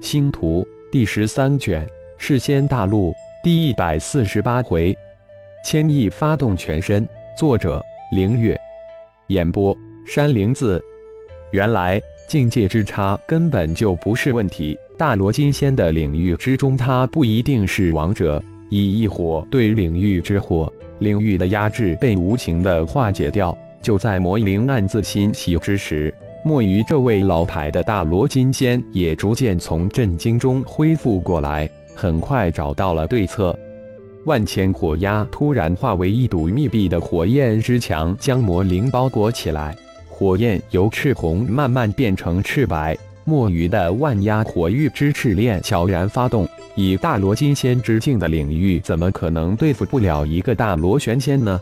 [0.00, 1.86] 星图第十三卷，
[2.18, 4.96] 世仙大陆第一百四十八回，
[5.64, 7.06] 千亿发动全身。
[7.36, 7.82] 作者：
[8.12, 8.58] 凌月。
[9.26, 10.82] 演播：山灵子。
[11.50, 14.78] 原来境界之差根本就不是问题。
[14.96, 18.42] 大罗金仙的领域之中，他不一定是王者。
[18.70, 23.56] 以一火对领域之火，领域的压制被无情的化解掉。
[23.82, 26.12] 就在魔灵暗自欣喜之时。
[26.48, 33.54] 墨鱼这位老牌的大罗金仙也逐渐从震惊中恢复过来，很快找到了对策。
[34.24, 39.76] 万千火压突然化为一堵密闭的火焰之墙，将魔灵包裹起来。
[40.08, 42.96] 火焰由赤红慢慢变成赤白。
[43.26, 51.60] 墨鱼的万压火域之赤链悄然发动，以大罗金仙之境的领域，怎么可能对付不了一个大罗玄仙呢？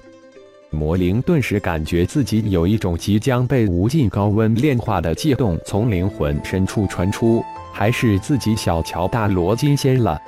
[0.71, 10.21] 魔灵顿时感觉自己有一种即将被无尽高温炼化的悸动从灵魂深处传出，还是自己小瞧大罗金仙了。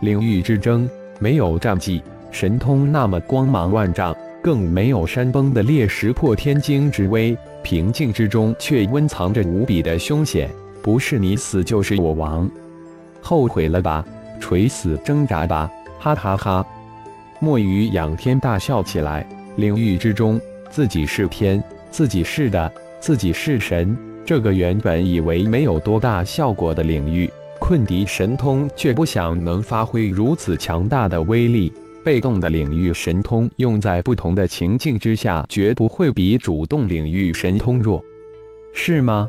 [0.00, 10.50] 领域之争没有战绩神通那么光芒万丈，更没有山崩的裂石破天惊之威，平静之中却温藏着无比的凶险。
[10.82, 12.50] 不是你死就是我亡，
[13.20, 14.04] 后悔了吧？
[14.40, 15.70] 垂死挣扎吧！
[15.98, 16.66] 哈哈哈！
[17.40, 19.26] 墨鱼仰天大笑起来。
[19.56, 20.40] 领域之中，
[20.70, 23.96] 自己是天，自己是的，自己是神。
[24.24, 31.72] 这个原本以为没有多大效果的领域，困敌神通却不想能发挥如此强大的威力。
[32.04, 38.00] 被动的领域神通用在不同的情境之下，绝不会比主动领域神通弱，
[38.74, 39.28] 是吗？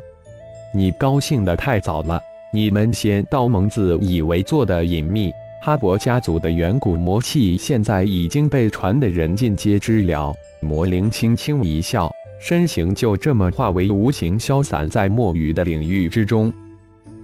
[0.74, 2.20] 你高兴的太早了。
[2.52, 5.32] 你们仙道盟自以为做的隐秘。
[5.60, 10.32] 哈勃家族的远古魔器现在已经被传的人尽皆知了。
[10.60, 16.52] 魔灵轻轻一笑，身形就这么化为无形，消散在墨鱼的领域之中。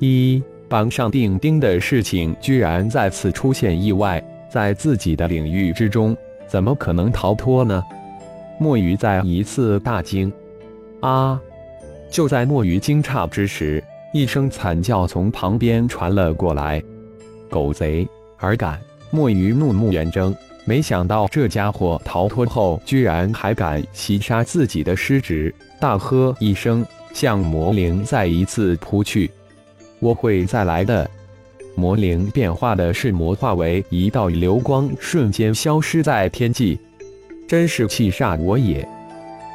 [0.01, 7.83] 一绑上钉钉的事情居然再次出现意外，在自己的领域之中，怎么可能逃脱呢？
[8.59, 10.33] 墨鱼再一次大惊。
[11.01, 11.41] 啊！
[12.11, 16.83] 就在墨鱼惊诧之时，一声惨叫从旁边传了过来。
[17.51, 18.07] 狗贼！
[18.45, 18.79] 而敢！
[19.11, 26.85] 墨鱼怒目圆睁，没想到这家伙逃脱后，居然还敢袭杀自己的师侄，大喝一声，
[27.15, 29.31] 向魔灵再一次扑去。
[29.99, 31.09] 我会再来的。
[31.75, 36.79] 魔灵变化的是魔化为一道流光，瞬间消失在天际。
[37.49, 38.87] 真是气煞我也！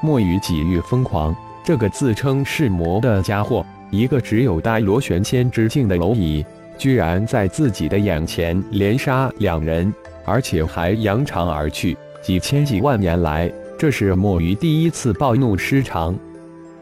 [0.02, 6.46] 墨鱼几欲疯狂，这个自称是魔的家伙，一个只有大螺旋仙之境的蝼蚁。
[6.80, 11.96] 居然在自己的眼前连杀两人，而且还扬长而去。
[12.22, 16.18] 几千几万年来，这是墨鱼第一次暴怒失常。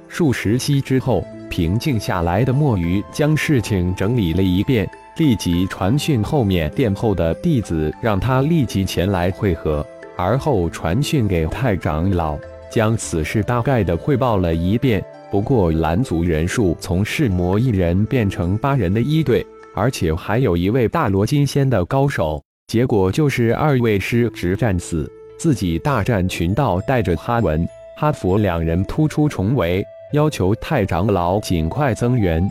[0.07, 4.87] 数十息之后，平静下来的墨鱼将事情整理了一遍，
[5.17, 9.83] 立即传讯后面殿后的弟子，让他立即前来会合。
[10.15, 12.37] 而后传讯给太长老，
[12.71, 15.03] 将此事大概的汇报了一遍。
[15.29, 19.45] 不过蓝族人数从噬魔一人变成八人的一队。
[19.77, 27.65] 而且还有一位大罗金仙的高手，结果就是二位师直战死，自己大战群盗，带着哈文、
[27.95, 32.49] 哈佛两人突出重围，要求太长老尽快增援。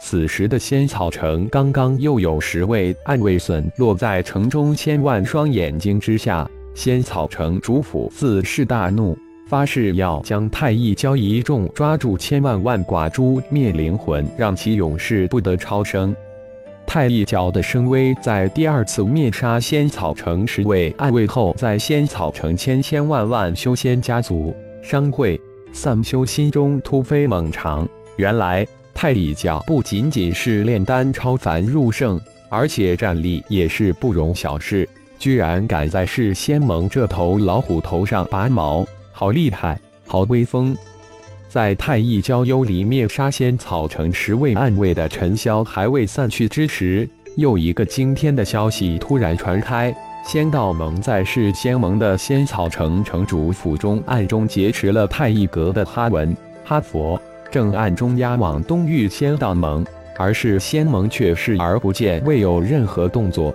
[0.00, 9.16] 此时的仙草城刚刚又有十位暗卫损落在城中千万双眼睛之下，仙草城主府自是大怒，
[9.48, 16.14] 发誓要将太乙蛟一众抓住，千万万寡诛灭灵魂，让其永世不得超生。
[16.86, 25.40] 太一角的声威，在第二次灭杀仙草城十位暗卫后，在仙草城千千万万修仙家族、商会、
[25.72, 27.88] 散修心中突飞猛长。
[28.16, 40.76] 原来太一角不仅仅是炼丹超凡入圣，而且战力也是不容小视，居然敢在是仙盟这头老虎头上拔毛，好厉害，好威风！
[41.54, 49.94] 在太一蛟幽离灭杀仙草城十位暗卫的尘嚣还未散去之时，又一个惊天的消息突然传开：
[50.26, 57.16] 仙道盟在是仙盟的仙草城城主府中暗中劫持了太一阁的哈文、哈佛，
[57.52, 59.86] 正暗中押往东域仙道盟，
[60.18, 63.54] 而是仙盟却视而不见，未有任何动作。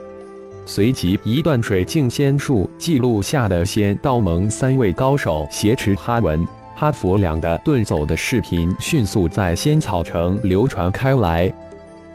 [0.65, 6.47] 随即，一段水镜仙术记录下的仙道盟三位高手挟持哈文。
[6.79, 11.53] 哈佛两的遁走的视频迅速在仙草城流传开来。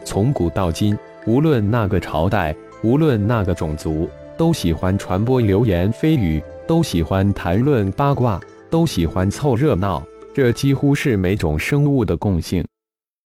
[0.06, 0.96] 从古到今，
[1.26, 4.08] 无论那个朝代，无论那个种族，
[4.38, 8.40] 都喜欢传播流言蜚语，都喜欢谈论八卦，
[8.70, 10.02] 都喜欢凑热闹，
[10.32, 12.64] 这几乎是每种生物的共性。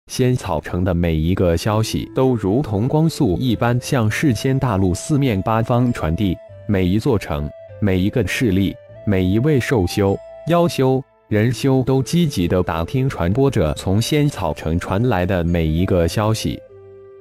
[0.06, 6.36] 仙草城的每一个消息都如同光速一般向世仙大陆四面八方传递。
[6.68, 7.50] 每一座城、
[7.80, 8.72] 每一个势力、
[9.04, 10.16] 每一位兽修、
[10.46, 11.02] 妖修、
[11.34, 16.56] 人修都积极地打听、传播着从仙草城传来的每一个消息。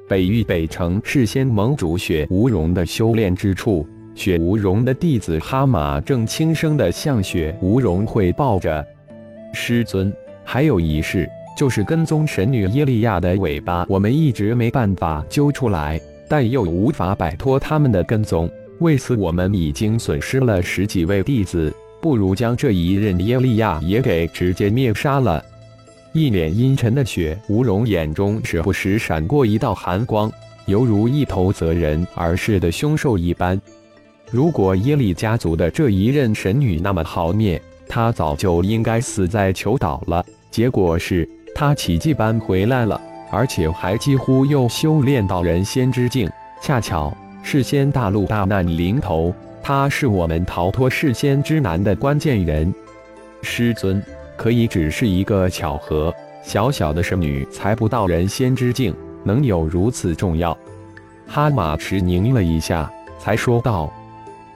[0.07, 3.83] 北域北城是仙盟主雪无容的修炼之处，
[4.13, 8.86] 雪无容的弟子哈马正轻声地向雪无容汇报着
[9.51, 10.13] ：“师尊，
[10.44, 11.27] 还有一事。”
[11.57, 16.00] 就是跟踪神女耶利亚的尾巴，我们一直没办法揪出来，
[16.30, 18.48] 但又无法摆脱他们的跟踪。
[18.80, 25.41] 为此，我们已经损失了十几位弟子，不如将这一任耶利亚也给直接灭杀了。
[26.11, 30.29] 一脸阴沉的雪无容眼中时不时闪过一道寒光，
[30.65, 33.59] 犹如一头责人而噬的凶兽一般。
[34.29, 40.23] 如果耶利家族的这一任神女那么好灭，她早就应该死在求岛了。
[40.51, 41.27] 结果是。
[41.55, 46.27] 他奇迹般回来了，而且还几乎又修炼到人仙之境。
[46.59, 49.31] 恰巧世仙大陆大难临头，
[49.63, 52.71] 他是我们逃脱世间之难的关键人。
[53.42, 54.04] 师尊，
[54.36, 56.13] 可以只是一个巧合，
[56.44, 58.94] 小小的神女才不到人仙之境，
[59.24, 60.56] 能有如此重要？
[61.25, 63.92] 哈马迟凝了一下，才说道：“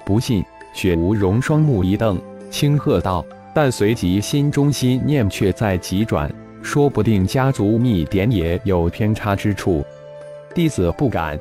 [0.06, 0.44] 不信。”
[0.74, 2.22] 雪无容双目一瞪，
[2.52, 6.32] 轻喝道，但随即心中心念却在急转。
[6.62, 9.84] 说不定家族秘典也有偏差之处，
[10.54, 11.40] 弟子不敢。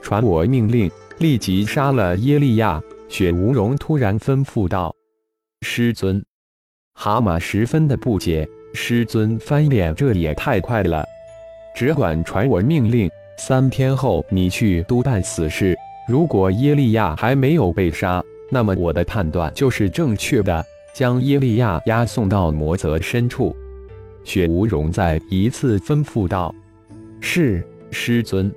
[0.00, 0.88] 传我命令，
[1.18, 2.80] 立即杀了耶利亚。
[3.10, 4.94] 雪无容突然吩咐道
[5.66, 6.24] ：“师尊。”
[6.94, 11.04] 蛤蟆十分的不解：“师尊翻脸，这也太快了！
[11.74, 15.76] 只管传我命令，三天后你去督办此事。
[16.08, 20.64] 如果耶利亚还没有被杀，那么我的判断就是正确的，
[20.94, 23.54] 将耶利亚押送到魔泽深处。”
[24.22, 26.54] 雪无容再一次吩咐道
[27.20, 28.48] ：“是，师尊。”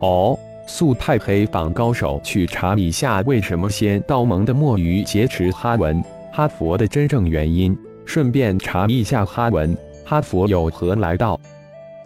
[0.00, 0.36] 哦，
[0.66, 6.02] 速派黑榜高手去查一下，为什么仙道盟的墨鱼劫持哈文、
[6.32, 11.40] 哈佛的真正原因，顺便查一下哈文、哈佛有何来到。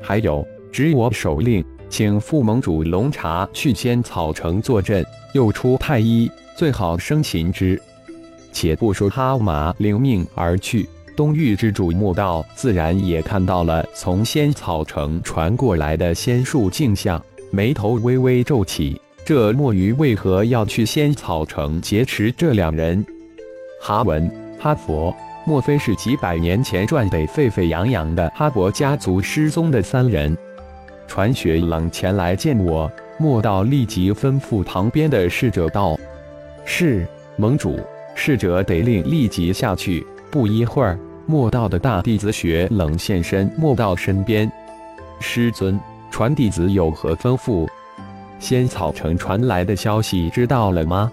[0.03, 7.81] 还有，执我手令，请副盟主龙茶去仙草城坐镇，又出太医，最好生擒之。
[8.53, 10.89] 且不说哈马领命而去。
[11.17, 19.01] 东域之主莫道自然也看到了从仙草城传过来的仙术镜像，眉头微微皱起。
[19.25, 23.05] 这墨鱼为何要去仙草城劫持这两人？
[23.81, 25.15] 哈文、哈佛，
[25.45, 30.37] 莫非是几百年前传得沸沸扬扬的哈佛家族失踪的三人？
[31.07, 32.91] 传雪冷前来见我。
[33.19, 35.95] 莫道立即吩咐旁边的侍者道
[36.65, 37.07] ：“是
[37.37, 37.79] 盟主，
[38.15, 40.99] 侍者得令立即下去。”不一会儿。
[41.27, 44.51] 莫道的大弟子雪冷现身莫道身边，
[45.21, 45.79] 师尊，
[46.11, 47.69] 传弟子有何吩咐？
[48.39, 51.11] 仙草城传来的消息知道了吗？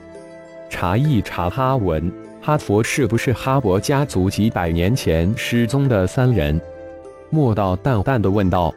[0.69, 2.11] 查一查哈文、
[2.41, 6.59] 哈佛是不是哈勃家族几百年前失踪的三人？
[7.29, 8.73] 莫道淡淡的问道。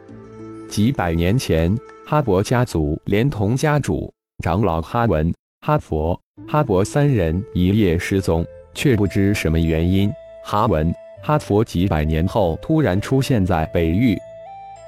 [0.69, 1.75] 几百年前，
[2.05, 4.13] 哈勃家族连同家主、
[4.43, 5.33] 长老哈文、
[5.65, 10.11] 哈佛、哈勃三人一夜失踪，却不知什么原因。
[10.45, 10.93] 哈文。
[11.23, 14.17] 哈佛几百年后突然出现在北域，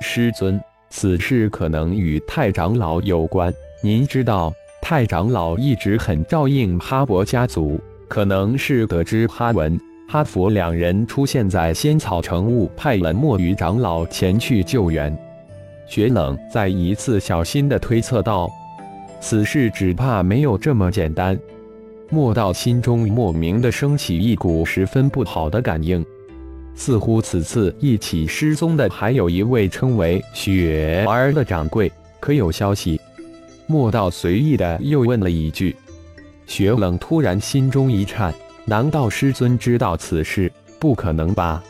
[0.01, 0.59] 师尊，
[0.95, 3.51] 此事可能与太长老有关。
[3.81, 15.17] 您知道，太长老一直很照应哈勃家族，可能是得知哈文、哈佛两人出现在仙草城，误派了墨鱼长老前去救援。
[15.87, 18.47] 雪冷再一次小心地推测道
[19.19, 21.37] ：“此事只怕没有这么简单。”
[22.11, 26.05] 莫道心中莫名的升起一股十分不好的感应。
[26.75, 32.99] 似乎此次一起失踪的还有一位称为雪儿的掌柜，可有消息？
[33.67, 35.75] 莫道随意的又问了一句。
[36.45, 38.33] 雪冷突然心中一颤，
[38.65, 40.51] 难道师尊知道此事？
[40.79, 41.63] 不可能吧？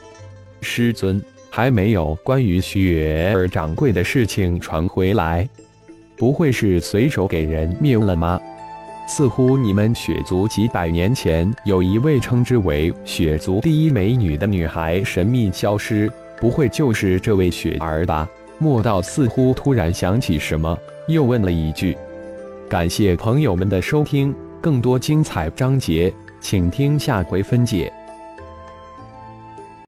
[0.61, 5.47] 师尊还没有关于雪儿掌柜的事情传回来，
[6.17, 8.41] 不会是随手给人灭了吗？
[9.07, 18.27] 似乎你们雪族几百年前有一位称之为雪族第一美女的女孩神秘消失，不会就是这位雪儿吧？
[18.59, 21.97] 莫道似乎突然想起什么，又问了一句
[22.69, 27.91] ：“感谢朋友们的收听，更多精彩章节，请听下回分解。”